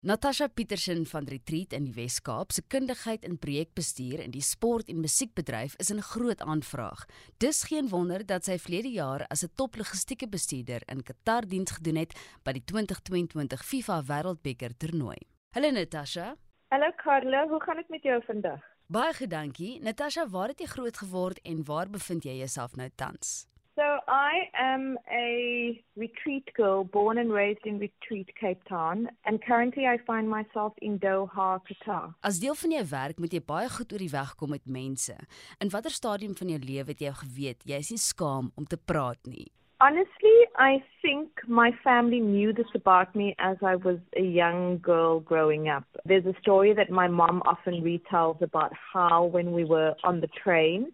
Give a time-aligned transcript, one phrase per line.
[0.00, 5.00] Natasha Petersen van Retreat in die Wes-Kaap se kundigheid in projekbestuur in die sport en
[5.02, 7.04] musiekbedryf is 'n groot aanvraag.
[7.38, 11.96] Dis geen wonder dat sy vlede jaar as 'n toplogistieke bestuurder in Qatar diens gedoen
[11.96, 12.14] het
[12.44, 15.18] by die 2022 FIFA Wêreldbeker toernooi.
[15.50, 16.36] Hallo Natasha.
[16.68, 18.60] Hallo Carla, hoe gaan dit met jou vandag?
[18.86, 19.80] Baie dankie.
[19.80, 23.48] Natasha, waar het jy groot geword en waar bevind jy jouself nou tans?
[23.78, 29.86] So I am a retreat girl, born and raised in Retreat, Cape Town, and currently
[29.86, 32.14] I find myself in Doha, Qatar.
[32.24, 35.14] As deel van jou werk moet jy baie goed oor die weg kom met mense.
[35.62, 38.80] In watter stadium van jou lewe het jy geweet jy is nie skaam om te
[38.82, 39.46] praat nie?
[39.78, 45.20] Honestly, I think my family knew this about me as I was a young girl
[45.20, 45.86] growing up.
[46.04, 50.26] There's a story that my mom often retells about how when we were on the
[50.42, 50.90] train,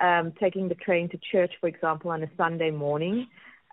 [0.00, 3.26] um, taking the train to church, for example, on a Sunday morning,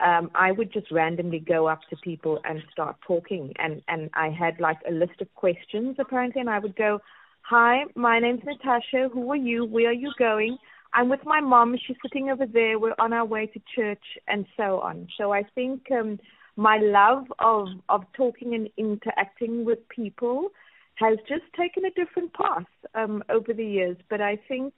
[0.03, 3.53] um, I would just randomly go up to people and start talking.
[3.59, 6.99] And, and I had like a list of questions apparently, and I would go,
[7.43, 9.09] Hi, my name's Natasha.
[9.11, 9.65] Who are you?
[9.65, 10.57] Where are you going?
[10.93, 11.75] I'm with my mom.
[11.85, 12.79] She's sitting over there.
[12.79, 15.07] We're on our way to church, and so on.
[15.17, 16.19] So I think um,
[16.55, 20.49] my love of of talking and interacting with people
[20.95, 23.97] has just taken a different path um, over the years.
[24.09, 24.73] But I think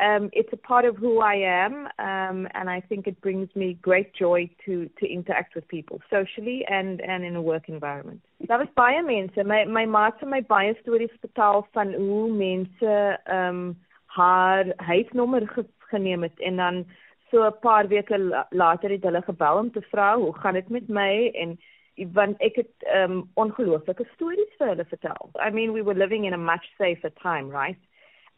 [0.00, 3.78] um, it's a part of who I am, um, and I think it brings me
[3.82, 8.20] great joy to to interact with people socially and and in a work environment.
[8.46, 9.44] Daar was baie mense.
[9.44, 13.76] My my ma het my baie stories vertel van hoe mense ehm um,
[14.06, 16.86] haar huisnommer ge geneem het en dan
[17.30, 20.88] so 'n paar weke later het hulle gebel om te vra hoe gaan dit met
[20.88, 21.58] my en
[22.12, 25.30] want ek het um, ongelooflike stories vir hulle vertel.
[25.46, 27.78] I mean we were living in a much safer time, right?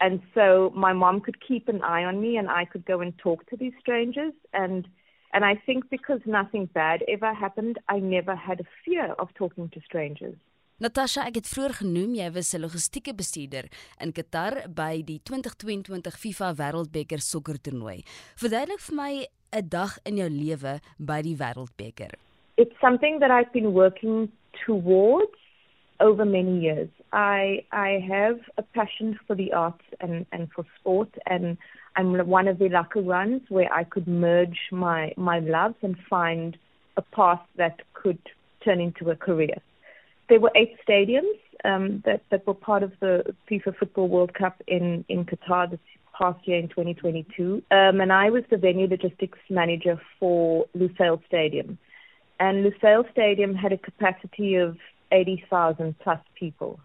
[0.01, 3.17] And so my mom could keep an eye on me and I could go and
[3.19, 4.87] talk to these strangers and
[5.33, 9.69] and I think because nothing bad ever happened I never had a fear of talking
[9.71, 10.37] to strangers.
[10.81, 13.67] Natasha, ek het vroeër genoem jy was 'n logistieke bestuurder
[14.01, 18.01] in Qatar by die 2022 FIFA Wêreldbeker sokkertoernooi.
[18.41, 19.12] Verduidelik vir my
[19.53, 22.16] 'n dag in jou lewe by die Wêreldbeker.
[22.56, 24.33] It's something that I've been working
[24.65, 25.37] towards
[25.99, 26.89] over many years.
[27.12, 31.56] I I have a passion for the arts and, and for sport and
[31.97, 36.56] I'm one of the lucky ones where I could merge my, my loves and find
[36.97, 38.19] a path that could
[38.65, 39.56] turn into a career.
[40.28, 44.62] There were eight stadiums um, that, that were part of the FIFA Football World Cup
[44.66, 45.81] in, in Qatar this
[46.16, 47.62] past year in 2022.
[47.71, 51.78] Um, and I was the venue logistics manager for Lusail Stadium.
[52.38, 54.77] And Lusail Stadium had a capacity of
[55.12, 56.78] 80,000 plus people.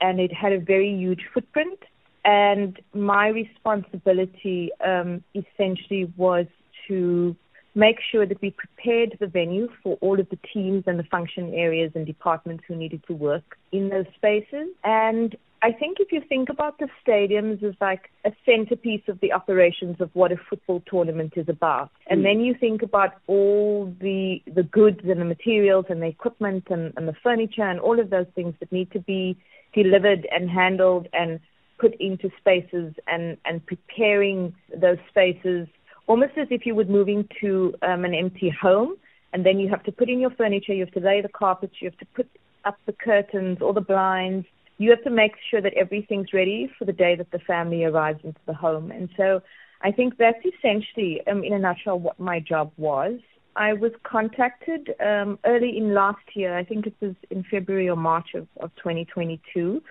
[0.00, 1.78] And it had a very huge footprint.
[2.24, 6.46] And my responsibility um, essentially was
[6.88, 7.36] to
[7.74, 11.54] make sure that we prepared the venue for all of the teams and the function
[11.54, 14.68] areas and departments who needed to work in those spaces.
[14.82, 19.32] And I think if you think about the stadiums as like a centerpiece of the
[19.32, 22.24] operations of what a football tournament is about, and hmm.
[22.24, 26.94] then you think about all the the goods and the materials and the equipment and,
[26.96, 29.36] and the furniture and all of those things that need to be
[29.72, 31.40] delivered and handled and
[31.78, 35.66] put into spaces and and preparing those spaces
[36.06, 38.96] almost as if you were moving to um, an empty home
[39.32, 41.74] and then you have to put in your furniture, you have to lay the carpets,
[41.80, 42.28] you have to put
[42.64, 44.44] up the curtains, all the blinds,
[44.78, 48.20] you have to make sure that everything's ready for the day that the family arrives
[48.24, 48.90] into the home.
[48.90, 49.40] And so
[49.82, 53.20] I think that's essentially, um, in a nutshell, what my job was.
[53.56, 57.96] I was contacted um, early in last year, I think it was in February or
[57.96, 59.82] March of, of 2022.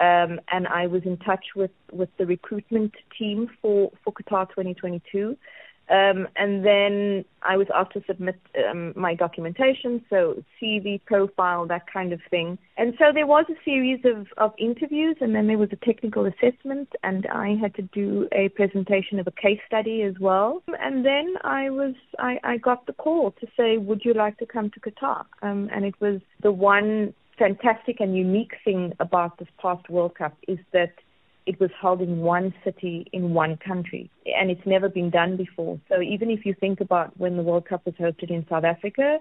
[0.00, 5.36] Um, and I was in touch with, with the recruitment team for, for Qatar 2022.
[5.90, 11.90] Um, and then I was asked to submit um, my documentation, so CV, profile, that
[11.92, 12.58] kind of thing.
[12.76, 16.26] And so there was a series of, of interviews, and then there was a technical
[16.26, 20.62] assessment, and I had to do a presentation of a case study as well.
[20.78, 24.46] And then I was I, I got the call to say, would you like to
[24.46, 25.24] come to Qatar?
[25.42, 30.36] Um, and it was the one fantastic and unique thing about this past World Cup
[30.46, 30.92] is that
[31.46, 35.80] it was held in one city in one country, and it's never been done before.
[35.88, 39.18] So even if you think about when the World Cup was hosted in South Africa,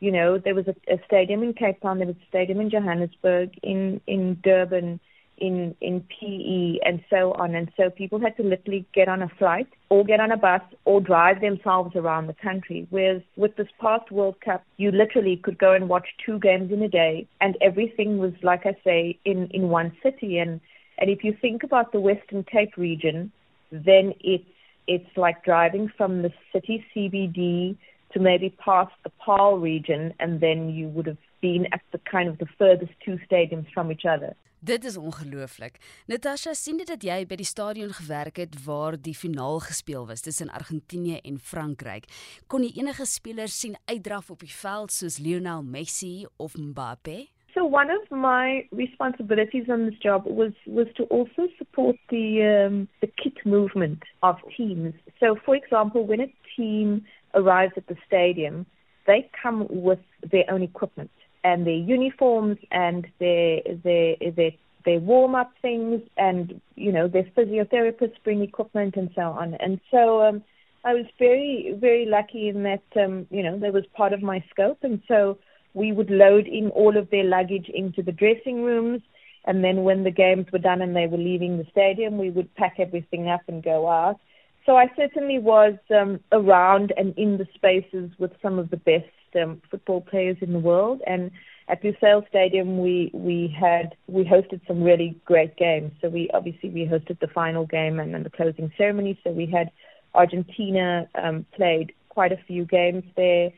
[0.00, 2.70] you know there was a, a stadium in Cape Town, there was a stadium in
[2.70, 5.00] Johannesburg, in in Durban,
[5.38, 7.54] in in PE, and so on.
[7.54, 10.62] And so people had to literally get on a flight, or get on a bus,
[10.84, 12.86] or drive themselves around the country.
[12.90, 16.82] Whereas with this past World Cup, you literally could go and watch two games in
[16.82, 20.60] a day, and everything was like I say in in one city and
[21.02, 23.32] and if you think about the Western Cape region,
[23.72, 24.44] then it's
[24.86, 27.76] it's like driving from the city CBD
[28.12, 32.28] to maybe past the Paarl region, and then you would have been at the kind
[32.28, 34.36] of the furthest two stadiums from each other.
[34.60, 35.80] Dit is ongelooflik.
[36.06, 40.22] Natasha, sien dit dat jy by die stadion gewerk het waar die finaal gespeel was
[40.22, 42.06] tussen Argentinië en Frankryk.
[42.46, 47.24] Kon jy enige spelers sien uitdraf op die veld soos Lionel Messi of Mbappe?
[47.62, 52.88] So one of my responsibilities on this job was was to also support the um,
[53.00, 54.94] the kit movement of teams.
[55.20, 57.04] So for example, when a team
[57.34, 58.66] arrives at the stadium,
[59.06, 61.12] they come with their own equipment
[61.44, 64.50] and their uniforms and their their their
[64.84, 69.78] their warm up things and you know their physiotherapists bring equipment and so on and
[69.88, 70.42] so um
[70.84, 74.42] I was very very lucky in that um you know that was part of my
[74.50, 75.38] scope and so
[75.74, 79.02] we would load in all of their luggage into the dressing rooms
[79.44, 82.54] and then when the games were done and they were leaving the stadium we would
[82.54, 84.18] pack everything up and go out
[84.64, 89.06] so I certainly was um around and in the spaces with some of the best
[89.36, 91.00] um, football players in the world.
[91.06, 91.30] And
[91.68, 95.92] at Lusail Stadium, we we had we hosted some really great games.
[96.00, 99.18] So we obviously we hosted the final game and then the closing ceremony.
[99.24, 99.70] So we had
[100.14, 103.50] Argentina um, played quite a few games there.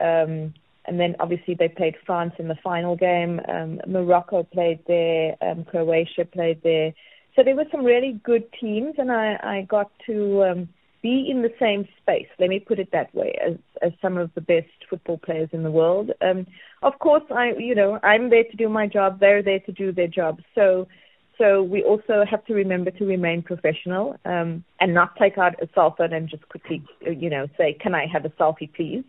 [0.00, 0.54] Um,
[0.86, 3.40] and then obviously they played France in the final game.
[3.48, 5.36] Um, Morocco played there.
[5.40, 6.92] Um, Croatia played there.
[7.36, 10.68] So there were some really good teams, and I, I got to um,
[11.04, 14.30] be in the same space, let me put it that way, as, as some of
[14.34, 16.10] the best football players in the world.
[16.22, 16.46] Um,
[16.82, 19.20] of course, I, you know, I'm there to do my job.
[19.20, 20.40] They're there to do their job.
[20.54, 20.88] So,
[21.36, 25.68] so we also have to remember to remain professional um, and not take out a
[25.74, 29.04] cell phone and just quickly, you know, say, "Can I have a selfie, please?"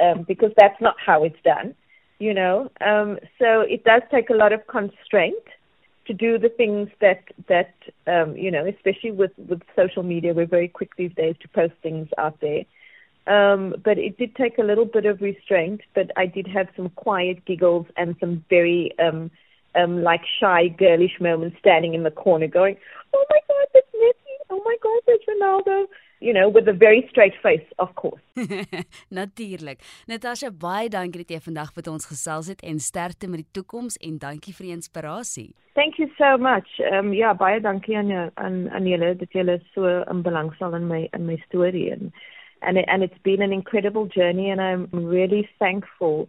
[0.00, 1.74] Um, because that's not how it's done.
[2.18, 5.42] You know, um, so it does take a lot of constraint
[6.06, 7.74] to do the things that that
[8.06, 11.74] um, you know, especially with with social media, we're very quick these days to post
[11.82, 12.64] things out there.
[13.26, 15.82] Um, but it did take a little bit of restraint.
[15.94, 19.30] But I did have some quiet giggles and some very um,
[19.74, 22.76] um, like shy, girlish moments, standing in the corner, going,
[23.14, 24.34] "Oh my God, that's Messi!
[24.50, 25.86] Oh my God, that's Ronaldo!"
[26.20, 28.22] You know, with a very straight face, of course.
[29.20, 29.80] Natuurlik.
[30.06, 33.96] Natasha, baie dankie dat jy vandag met ons gesels het en sterkte met die toekoms
[34.04, 35.48] en dankie vir die inspirasie.
[35.74, 36.68] Thank you so much.
[36.92, 41.08] Um ja, baie dankie aan aan aan julle dat julle so 'n belangstel in my
[41.12, 42.12] in my storie en
[42.62, 46.28] and it, and it's been an incredible journey and I'm really thankful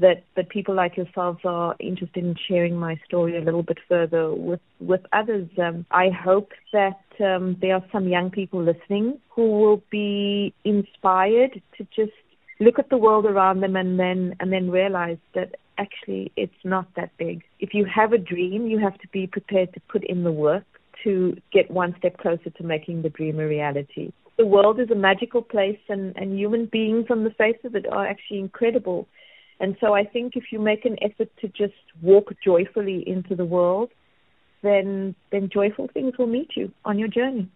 [0.00, 4.32] that that people like yourselves are interested in sharing my story a little bit further
[4.32, 5.48] with with others.
[5.58, 11.60] Um, I hope that um, there are some young people listening who will be inspired
[11.78, 12.12] to just
[12.60, 16.86] look at the world around them and then and then realize that actually it's not
[16.96, 17.42] that big.
[17.60, 20.64] If you have a dream, you have to be prepared to put in the work
[21.04, 24.12] to get one step closer to making the dream a reality.
[24.36, 27.86] The world is a magical place and, and human beings on the face of it
[27.90, 29.06] are actually incredible.
[29.60, 33.44] And so I think if you make an effort to just walk joyfully into the
[33.44, 33.90] world,
[34.62, 37.48] then then joyful things will meet you on your journey.